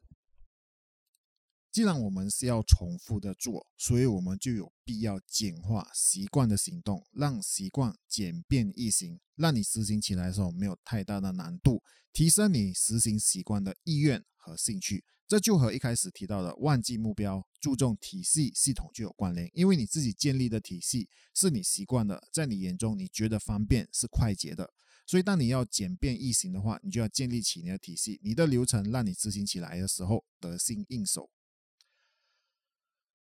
[1.72, 11.82] 既然我们是要重复的做，所以我们就有必要简化习惯的行动，让习惯简便易行，让你实行起来的时候没有太大的难度，
[12.14, 15.04] 提升你实行习惯的意愿和兴趣。
[15.28, 24.72] 这就和一开始提到的忘记目标、注重体系系统就有关联，因为你自己建立的体系是你习惯的，在你眼中你觉得方便是快捷的，
[25.08, 31.32] 所以当你要简便易行的话，你就要建立起你的体系，你的流程让你执行起来的时候得心应手。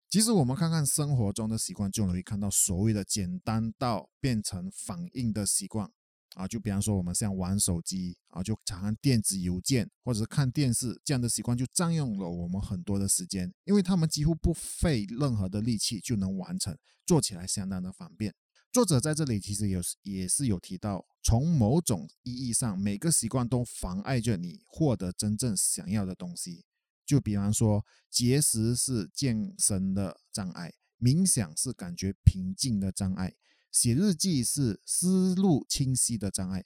[0.09, 5.91] 其实我们看看生活中的习惯，就容易看到所谓的简单到变成反应的习惯。
[6.35, 18.33] 啊，就比方说我们像玩手机啊，就查看电子邮件或者是看电视这样的习惯，就占用了我们很多的时间，因为他们几乎不费任何的力气就能完成，做起来相当的方便。
[18.71, 26.65] 作者在这里其实有也是有提到，从某种意义上，每个习惯都妨碍着你获得真正想要的东西。
[27.05, 33.35] 就比方说，节食是健身的障碍，冥想是感觉平静的障碍。
[33.73, 36.63] 写日记是思路清晰的障碍。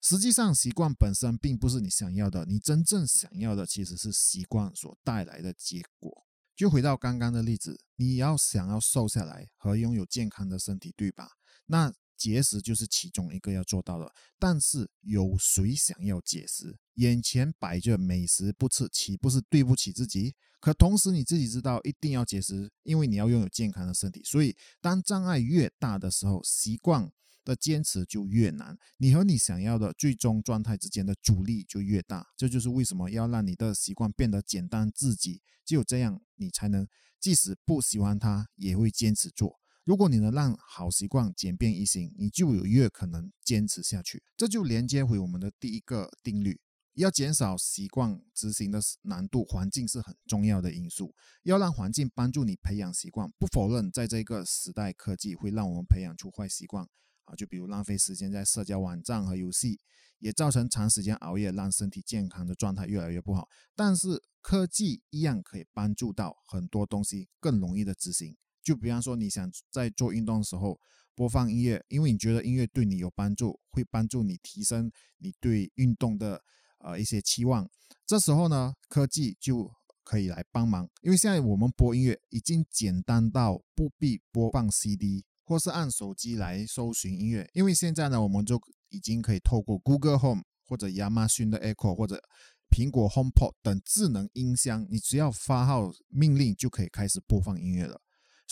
[0.00, 6.26] 实际上，习惯本身并不是你想要的，你真正想要的其实是习惯所带来的结果。
[6.54, 11.30] 就回到刚刚的例子，你要想要瘦下来和拥有健康的身体，对吧？
[11.66, 14.12] 那节食就是其中一个要做到的。
[14.38, 16.76] 但是，有谁想要节食？
[16.94, 20.34] 眼前摆着美食不吃，岂不是对不起自己？
[20.60, 24.22] 可同时，你自己知道一定要节食，因为你要拥有健康的身体。
[24.22, 27.10] 所以，当障碍越大的时候，习惯
[27.44, 28.78] 的坚持就越难。
[28.98, 32.24] 你和你想要的最终状态之间的阻力就越大。
[32.36, 35.42] 这就是为什么要让你的习惯变得简单自己。
[35.64, 36.86] 只有这样，你才能
[37.18, 39.61] 即使不喜欢它，也会坚持做。
[39.84, 44.22] 如果你能让好习惯简便易行，你就有越可能坚持下去。
[44.36, 46.60] 这就连接回我们的第一个定律。
[46.94, 51.14] 要减少习惯执行的难度，环境是很重要的因素。
[51.42, 56.86] 要让环境帮助你培养习惯，不否认在这个时代，科技会让我们培养出坏习惯
[57.24, 59.80] 啊，就比如浪费时间在社交网站和游戏，
[60.18, 63.48] 也造成长时间熬夜，让身体健康的状态越来越不好。
[63.74, 68.36] 但是科技一样可以帮助到很多东西更容易的执行。
[68.62, 70.78] 就比方说，你想在做运动的时候
[71.14, 76.42] 播放音乐，因为你觉得音乐对你有帮助，会帮助你提升你对运动的。
[76.84, 77.70] 呃，一些期望，
[78.04, 79.70] 这时候呢，科技就
[80.02, 92.20] 可以来帮忙，因为现在我们播音乐已经简单到不必播放 CD，或是按手机来搜寻音乐，因为现在呢，我们就已经可以透过 Google Home 或者亚马逊的 Echo 或者
[92.68, 98.00] 苹果 HomePod 等智能音箱，你只要发号命令就可以开始播放音乐了。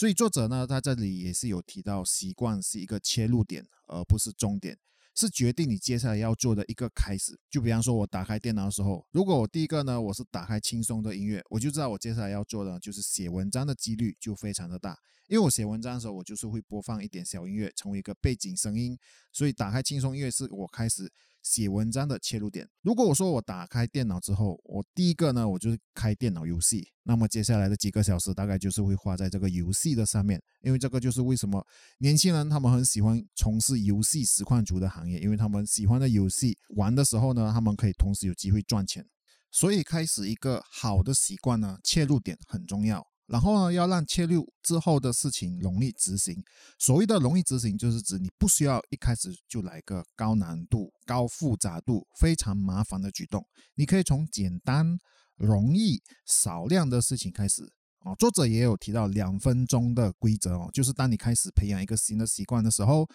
[0.01, 4.79] 所以作者呢，他这里也是有提到，习惯是一个切入点，而不是终点。
[5.15, 7.39] 是决定你接下来要做的一个开始。
[7.51, 14.97] 就比方说，我打开电脑的时候，如果我第一个呢，我是打开轻松的音乐，我就知道我接下来要做的就是写文章的几率就非常的大。
[15.29, 18.99] 因为我写文章的时候，我就是会播放一点小音乐，成为一个背景声音。
[19.31, 21.13] 所以打开轻松音乐是我开始。
[21.43, 22.69] 写文章的切入点。
[22.83, 26.87] 如果我说我打开电脑之后，我第一个呢，我就是开电脑游戏。
[27.05, 30.41] 那么接下来的几个小时，大概就是会花在这个游戏的上面。
[30.61, 31.67] 因为这个就是为什么
[31.99, 39.05] 年轻人他们很喜欢从事游戏实况组的行业，因为他们喜欢的游戏玩的时候呢，他们可以同时有机会赚钱。
[39.51, 43.05] 所以开始一个好的习惯呢，切入点很重要。
[43.31, 46.35] 然后呢，要让切入之后的事情容易执行。
[46.81, 53.47] 所谓的容易执行，就是指你不需要一开始就来个高难度、高复杂度、非常麻烦的举动。
[53.77, 54.99] 你可以从简单、
[55.37, 57.63] 容易、少量的事情开始。
[58.01, 63.09] 哦，作者也有提到两分钟的规则哦，就是当你开始培养一个新的习惯的时候。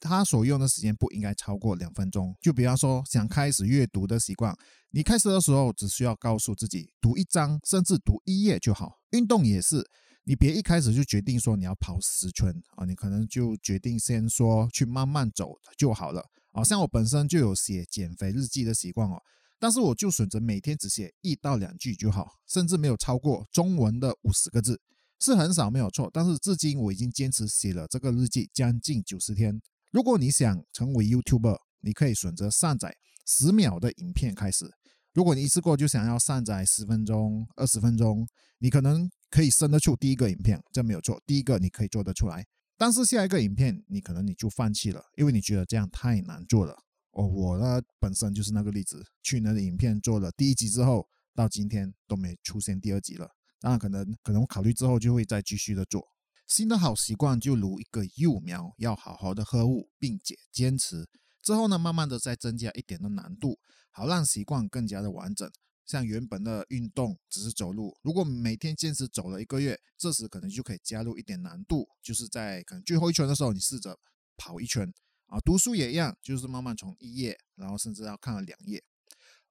[0.00, 2.34] 他所用的时间不应该超过两分钟。
[2.40, 4.56] 就比方说，想开始阅读的习惯，
[4.90, 8.98] 你开始的时候只需要告诉自己读一章，甚至读一页就好。
[9.10, 9.86] 运动也是，
[10.24, 16.24] 你别一开始就决定说你要跑十圈啊，你可能就决定先说去慢慢走就好了。
[16.52, 19.20] 啊，像我本身就有写减肥日记的习惯哦，
[19.58, 24.80] 但是我就选择每天只写一到两句就好，甚至没有超过中文的五十个字，
[25.18, 26.10] 是很少没有错。
[26.12, 29.60] 但是至今我已经坚持写了这个日记将近九十天。
[29.92, 34.64] 如果你想成为 YouTuber，你可以选择上载十秒的影片开始。
[35.12, 38.26] 如果你一次过就想要上载十分钟、二十分钟，
[38.56, 41.20] 你可能可以生得出第一个影片，这没有错。
[41.26, 42.42] 第一个你可以做得出来，
[42.78, 46.74] 但是下一个影片你可能你就放弃了，因为你觉得这样太难做了。
[47.10, 49.04] 哦，我呢本身就是那个例子。
[49.22, 53.28] 去年的影片做了第一集之后，到今天都没出现第二集了。
[53.60, 56.08] 当然，可能可能我考虑之后就会再继续的做。
[56.54, 61.08] 新的好习惯就如一个幼苗，要好好的呵护，并且坚持。
[61.40, 63.58] 之后呢，慢慢的再增加一点的难度，
[63.90, 65.50] 好让习惯更加的完整。
[65.86, 73.98] 像原本的运动只是走路，如果每天坚持走了一个月，这时可能就可以加入一点难度，就是在可能最后一圈的时候，你试着
[74.36, 74.92] 跑一圈
[75.28, 75.40] 啊。
[75.40, 78.84] 读书也一样，就是慢慢从一页，然后甚至要看了两页。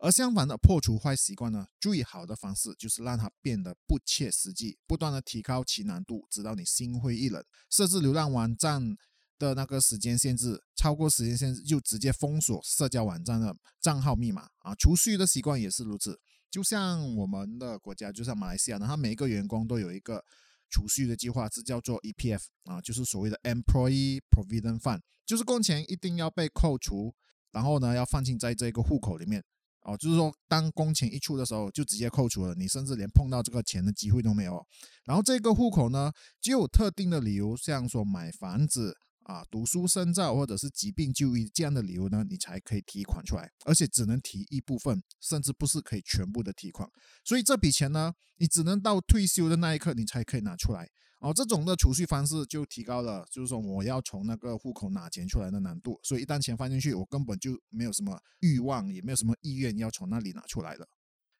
[0.04, 7.44] 而相反的，破除坏习惯呢，最好的方式就是让它变得不切实际，不断的提高其难度，直到你心灰意冷。
[7.70, 8.98] 设置流量网站
[9.38, 14.74] 的那个时间限制，超过时间限制就直接封锁社交网站的账号密码啊。
[14.74, 20.26] 储蓄的习惯也是如此，就像我们的国家，就像马来西亚呢，它每一个员工都有一个
[20.72, 27.14] 储蓄的计划，是叫做 EPF 啊，就是所谓的 Employee Provident Fund，就是工钱一定要被扣除。
[27.52, 29.44] 然后呢要放进在这个户口里面。
[29.84, 34.66] 哦，就是说，当工钱一出的时候，就直接扣除了，你甚至连碰到这个钱的机会都没有。
[35.06, 46.88] 然后这个户口呢，只有特定的理由，像说买房子啊、读书深造或者是疾病就医这样的理由呢，你才可以提款出来，而且只能提一部分，甚至不是可以全部的提款。
[47.24, 50.90] 所以这笔钱呢，你只能到退休的那一刻，你才可以拿出来。
[51.22, 60.90] 哦，这种的储蓄方式就提高了，就是说我要从那个户口拿钱出来的难度，所以一旦钱放进去，我根本就没有什么欲望，也没有什么意愿要从那里拿出来了。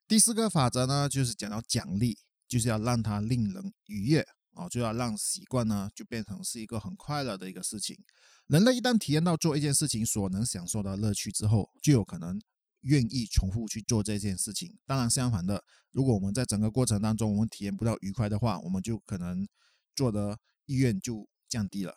[0.08, 7.98] 第四个法则呢，就是讲到奖励，就是要让它令人愉悦，哦，就要让习惯呢就变成是一个很快乐的一个事情。
[8.46, 12.40] 人类一旦体验到做一件事情所能享受的乐趣之后，就有可能
[12.82, 14.78] 愿意重复去做这件事情。
[14.86, 19.48] 当然，相反的，如果我们在整个过程当中我们体验不到愉快的话，我们就可能。
[19.96, 21.96] 做的意愿就降低了。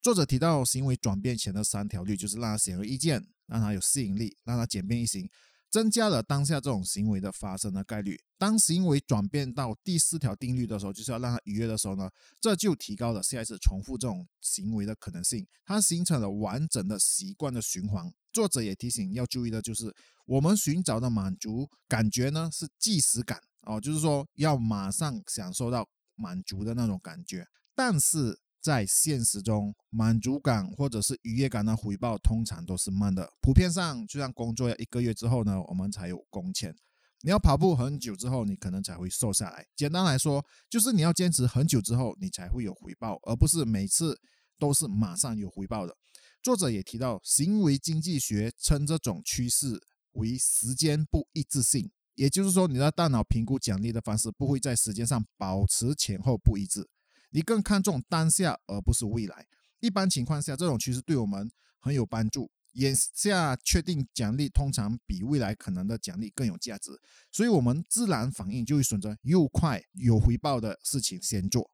[0.00, 5.28] 作者提到行为转变前的三条律，就是让它显而易见，让它有吸引力，让它简便易行，
[5.70, 8.16] 增加了当下这种行为的发生的概率。
[8.38, 12.08] 当行为转变到第四条定律的时候，就是要让它愉悦的时候呢，
[12.40, 18.10] 这就提高了下一次重复这种行为的可能性，它形成了完整的习惯的循环。
[18.32, 19.92] 作者也提醒要注意的就是，
[20.26, 25.86] 我们寻找的满足感觉呢是即时感哦，就是说要马上享受到。
[26.18, 33.32] 满足的那种感觉，但是在现实中，满足感或者是愉悦感的回报通常都是慢的。
[33.40, 36.74] 普遍上，就像工作要一个月之后呢，我们才有工钱。
[37.22, 39.66] 你要跑步很久之后，你可能才会瘦下来。
[39.74, 44.20] 简单来说，就是你要坚持很久之后，你才会有回报，而不是每次
[44.58, 45.96] 都是马上有回报的。
[46.42, 49.80] 作者也提到，行为经济学称这种趋势
[50.12, 51.90] 为时间不一致性。
[52.18, 56.84] 也就是说，你的大脑评估奖励的方式不会在时间上保持前后不一致，
[57.30, 59.46] 你更看重当下而不是未来。
[59.78, 62.50] 一般情况下，这种趋势对我们很有帮助。
[62.72, 66.90] 眼下确定奖励通常比未来可能的奖励更有价值，
[67.30, 71.70] 所以我们自然反应就会选择又快有回报的事情先做。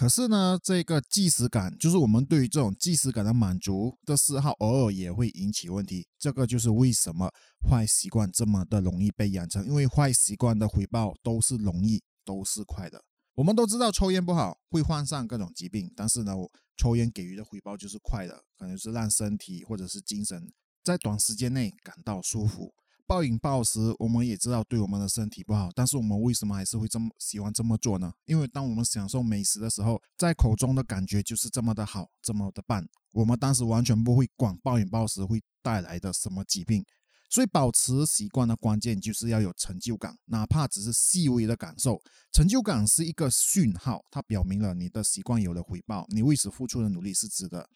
[0.00, 6.08] 可是呢，这个即时感，就是我们对于这种即时感的满足的嗜好，偶尔也会引起问题。
[6.18, 7.30] 这个就是为什么
[7.68, 13.04] 坏习惯这么的容易被养成，因为坏习惯的回报都是容易，都是快的。
[13.34, 16.32] 我们都知道抽烟不好，会患上各种疾病，但是呢，
[16.78, 20.50] 抽烟给予的回报就是快的，可能是让身体或者是精神
[20.82, 22.72] 在短时间内感到舒服。
[23.10, 28.12] 暴饮暴食，我们也知道对我们的身体不好，但是我们为什么还是会这么喜欢这么做呢？
[28.24, 32.86] 因为当我们享受美食的时候，在口中的感觉就是这么的好，这么的棒。
[33.10, 36.84] 我们当时完全不会管暴饮暴食会带来的什么疾病。
[37.28, 42.00] 所以，保持习惯的关键就是要有成就感，哪怕只是细微的感受。
[42.30, 47.68] 成就感是一个讯号，它表明了你的习惯有了回报，你为此付出的努力是值得。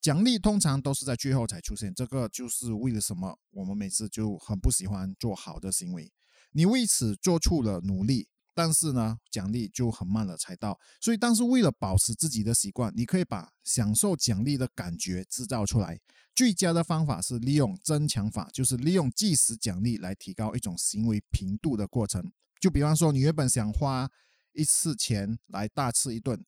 [0.00, 6.12] 奖励通常都是在最后才出现，这个就是为了什么我们每次就很不喜欢做好的行为。
[6.52, 10.78] 你为此做出了努力，但是呢，奖励就很慢了才到。
[11.00, 16.00] 所以，但是为了保持自己的习惯，你可以把享受奖励的感觉制造出来。
[16.34, 22.32] 最佳的方法是利用增强法，就是利用即时奖励来提高一种行为频度的过程。
[22.60, 24.08] 就比方说，你原本想花
[24.52, 26.44] 一次钱来大吃一顿。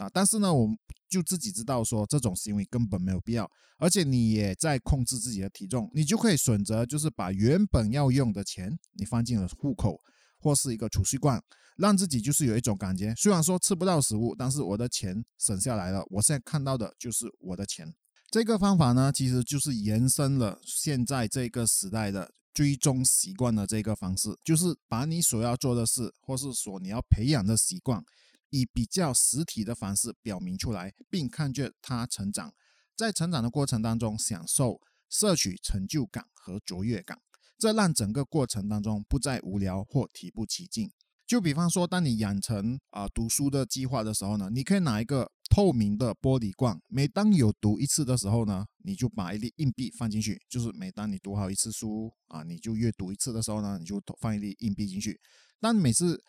[0.00, 0.74] 啊，但是呢，我们
[1.10, 10.00] 就自己知道说这种行为根本没有必要，而且你也在控制自己的体重，你就可以选择就是把原本要用的钱你放进了户口
[10.38, 11.42] 或是一个储蓄罐，
[11.76, 17.92] 让自己就是有一种感觉，虽然说吃不到食物，但是我的钱省下来了，我现在看到的就是我的钱。
[18.30, 28.02] 这个方法呢，其实就是延伸了现在这个时代的追踪习惯的这个方式，就是把你所要做的事，或是说你要培养的习惯。
[28.50, 32.52] 以比较实体的方式表明出来，并看见他成长，
[32.94, 37.20] 在成长的过程当中享受摄取成就感和卓越感，
[37.58, 40.90] 这让整个过程当中不再无聊或提不起劲。
[41.26, 55.20] 就比方说，当你养成啊读书的计划的时候呢，你可以拿一个透明的玻璃罐，每当有读一次的时候呢，你就把一粒硬币放进去，就是每当你读好一次书啊，你就阅读一次的时候呢，你就放一粒硬币进去。
[55.60, 56.20] 当每次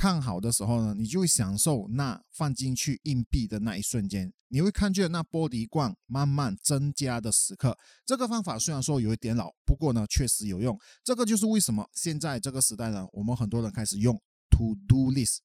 [0.00, 7.76] 看好的时候呢，你就会享受那放进去硬币的那一瞬间，你会看见那玻璃罐慢慢增加的时刻。
[8.06, 10.80] 这个方法虽然说有一点老，不过呢确实有用。
[11.04, 14.18] 这个就是为什么现在这个时代呢，我们很多人开始用
[14.52, 15.40] To Do List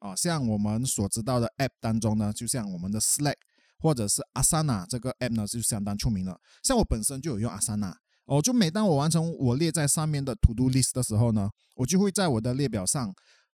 [0.00, 3.36] 啊，像我们所知道的 App 当中呢，就像我们的 Slack
[3.78, 6.38] 或者是 Asana 这个 App 呢，就相当出名了。
[6.62, 7.94] 像我本身就有用 Asana，
[8.26, 13.14] 哦，就每当我完成我列在上面的 To Do List 的时候呢，我就会在我的列表上。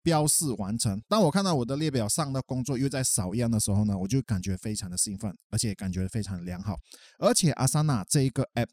[0.07, 1.03] 标示完成。
[1.09, 6.77] 当我看到我的列表上的工作又在少一样的时候呢，我就感觉非常的兴奋，而且感觉非常良好。
[7.19, 8.69] 而且阿萨娜这一个 app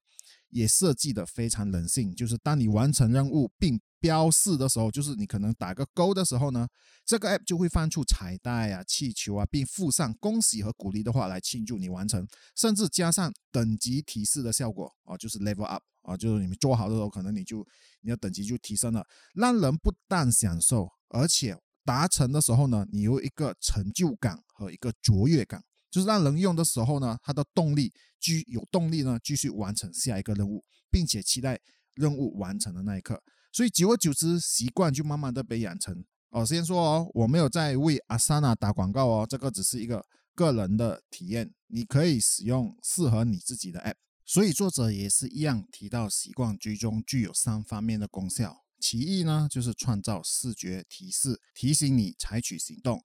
[0.50, 6.68] 也设计的非常人性，就是当你完成任务并标示的时候，就是你可能打个勾的时候呢，
[7.04, 17.66] 这个 app 就会放出彩带啊、气球啊，并附上恭喜和鼓励的话来庆祝你完成，甚至加上等级提示的效果啊，就是 level up 啊，就是你们做好的时候，可能你就
[18.02, 19.04] 你的等级就提升了，
[19.34, 25.64] 让人不但享受，而且达成的时候呢，你有一个成就感和一个卓越感。
[25.90, 31.60] 就是让人用的时候呢，他的动力继有动力呢，继续完成下一个任务，并且期待
[31.94, 33.22] 任务完成的那一刻。
[33.52, 36.04] 所以久而久之，习惯就慢慢的被养成。
[36.32, 40.04] 哦，先说哦，我没有在为阿萨纳打广告哦，这个只是一个
[40.34, 43.94] 个人的体验，你可以使用适合你自己的 app。
[44.26, 48.63] 所以作者也是一样提到，习惯追踪具有三方面的功效。
[48.84, 53.02] 其一呢，就是创造视觉提示，提醒你采取行动。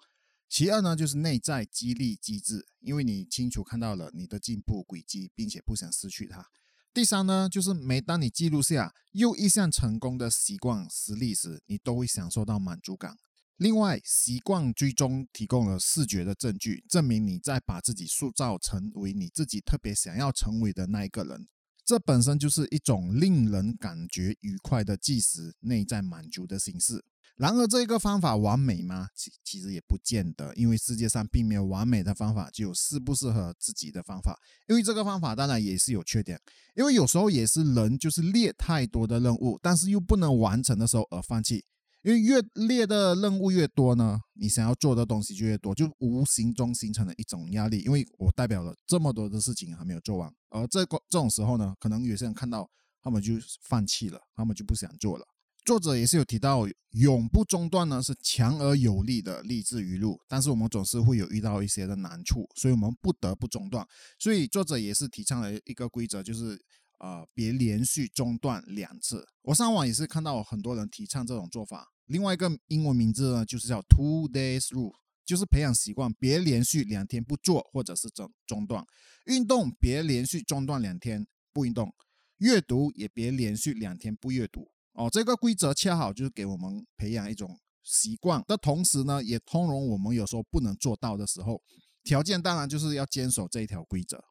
[0.48, 6.44] 其二呢，就是内在激励机制，因为你清楚看到了你的进步轨迹，并且不想失去它。
[6.92, 13.16] 第三呢，就是每当你记录下又一项成功的习惯实例时，你都会享受到满足感。
[13.56, 21.46] 另外，习惯追踪提供了视觉的证据，证明你在把自己塑造成为你自己特别想要成为的那一个人。
[21.88, 27.02] 这本身就是一种令人感觉愉快的计时内在满足的形式。
[27.34, 29.08] 然而，这个方法完美吗？
[29.14, 34.38] 其其实也不见得，因为世界上并没有完美的方法，只有适不适合自己的方法。
[34.68, 36.38] 因为这个方法当然也是有缺点，
[36.76, 41.64] 因为有时候也是人就是列太多的任务，但是又不能完成的时候而放弃。
[42.02, 47.80] 因为越列的任务越多呢，你想要做的东西就越多，就无形中形成了一种压力。
[47.80, 52.70] 因为我代表了这么多的事情还没有做完，而这个这种时候呢，可能有些人看到
[53.02, 55.26] 他们就放弃了，他们就不想做了。
[55.64, 63.86] 作者也是有提到，永不中断呢是强而有力的励志语录，但是我们总是会有遇到一些的难处，所以我们不得不中断。
[64.18, 66.58] 所以作者也是提倡了一个规则，就是
[66.98, 69.26] 呃别连续中断两次。
[69.42, 71.88] 我上网也是看到很多人提倡这种做法。
[72.06, 74.94] 另外一个英文名字呢，就是叫 Two Days Rule，
[75.24, 78.84] 就是培养习惯，别连续两天不做或者是中中断。
[79.26, 81.94] 运动别连续中断两天不运动，
[82.38, 84.70] 阅读也别连续两天不阅读。
[84.94, 91.62] 哦，这个规则恰好就是给我们培养一种习惯的同时呢，也通融我们有时候不能做到的时候，
[92.02, 94.24] 条件当然就是要坚守这一条规则。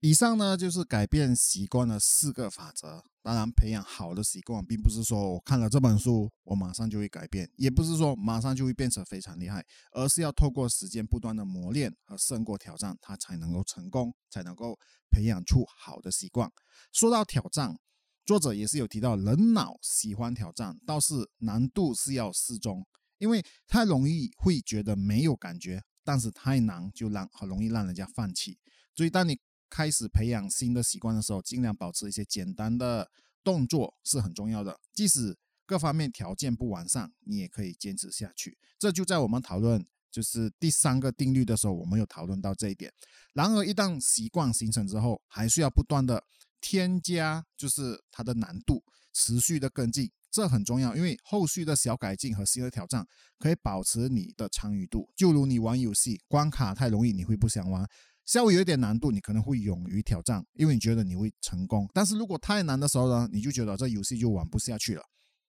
[0.00, 3.02] 以上呢就是改变习惯的四个法则。
[3.22, 14.78] 当然，培养好的习惯，并不是说我看了这本书，我马上就会改变，也不是说马上就会变成非常厉害，而是要透过时间不断的磨练和胜过挑战，它才能够成功，才能够
[15.10, 16.50] 培养出好的习惯。
[16.92, 17.76] 说到挑战。
[18.24, 22.86] 作者也是有提到，人脑喜欢挑战，倒是难度是要适中，
[23.16, 28.58] 因为太容易会觉得没有感觉，但是太难就让很容易让人家放弃。
[28.94, 29.38] 所以，当你
[29.68, 33.10] 开始培养新的习惯的时候，尽量保持一些简单的
[33.42, 34.78] 动作是很重要的。
[34.94, 38.58] 即使各方面条件不完善，你也可以坚持下去。
[38.78, 42.92] 这就在我们讨论就是第三个定律的时候，我们有讨论到这一点。
[43.34, 46.24] 然而，一旦习惯形成之后，还需要不断的。
[46.60, 53.06] 添加就是它的难度，持续的跟进，这很重要，因为后续的小改进和新的挑战
[53.38, 55.08] 可以保持你的参与度。
[55.14, 57.84] 就如你玩游戏，关卡太容易，你会不想玩；
[58.28, 61.88] 稍微有一点难度，你可能会勇于挑战，因为你觉得你会成功。
[61.94, 65.02] 但是如果太难的时候呢，你就觉得这游戏就玩不下去了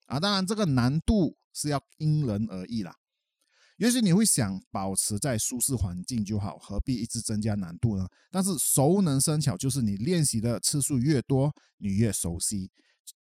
[0.05, 0.17] 啊！
[0.17, 2.95] 当然，这个难度是要因人而异啦。
[3.79, 8.07] 也许你会想保持在舒适环境就好，何必一直增加难度呢？
[8.31, 12.71] 但是熟能生巧，就是你练习的次数越多，你越熟悉。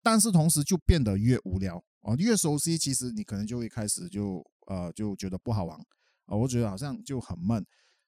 [0.02, 5.78] 但是同时就变得越无聊哦，越熟悉，其实你可能就会开始就呃就觉得不好玩
[6.24, 7.62] 啊，我觉得好像就很闷，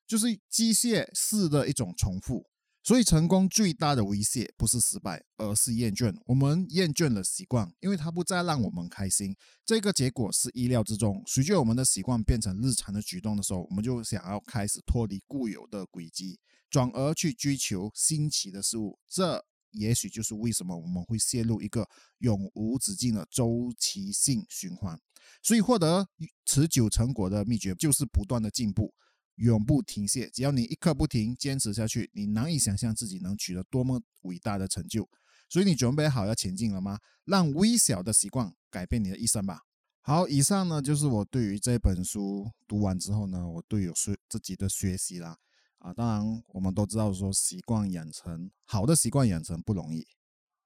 [0.06, 2.46] 就是机械式的一种重复。
[2.82, 6.16] 所以，成功最大的威胁不是失败，而是厌倦。
[6.24, 9.34] 我们厌倦了习惯，因为它不再让我们开心。
[9.64, 11.20] 这个结果是意料之中。
[11.26, 16.38] 随着我们的习惯变成日常的举动的时候，我们就想要开始脱离固有的轨迹，
[16.70, 19.00] 转而去追求新奇的事物。
[19.08, 21.88] 这也许就是为什么我们会陷入一个
[22.18, 24.96] 永无止境的周期性循环。
[25.42, 26.08] 所以，获得
[26.44, 28.94] 持久成果的秘诀就是不断的进步。
[29.36, 35.08] 永不停歇，只要你一刻不停，坚持下去，你难以想象自己能取得多么伟大的成就。
[35.48, 36.98] 所以你准备好要前进了吗？
[37.24, 39.60] 让微小的习惯改变你的一生吧。
[40.00, 45.36] 好，以上呢就是我对于这本书读完之后呢，我对有学自己的学习啦。
[45.78, 50.06] 啊，当然我们都知道说习惯养成好的习惯养成不容易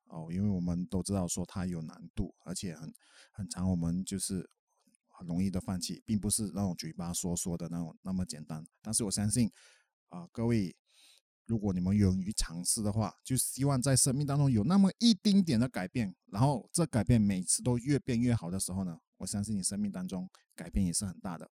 [0.07, 2.93] 哦，因为我们都知道说它有难度，而且很
[3.33, 4.49] 很长，我们就是。
[5.21, 8.65] 很容易的放弃，并不是那种嘴巴说说的那种那么简单。
[8.81, 9.51] 但是我相信，
[10.09, 10.75] 啊，各位，
[11.45, 21.51] 如果你们勇于尝试的话，就希望在生命当中有那么一丁点的改变，然后这改变每次都越变越好的时候呢，我相信你生命当中改变也是很大的。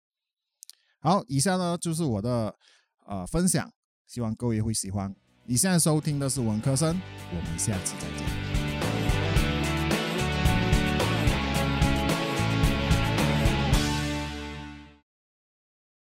[1.01, 2.57] 好，以下呢就是我的
[3.05, 3.71] 呃分享，
[4.07, 5.15] 希望各位会喜欢。
[5.45, 6.99] 你现在收听的是文科生，
[7.31, 8.58] 我们下次再见。